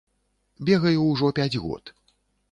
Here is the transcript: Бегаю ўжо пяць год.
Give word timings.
Бегаю 0.69 1.03
ўжо 1.09 1.29
пяць 1.39 1.59
год. 1.65 1.93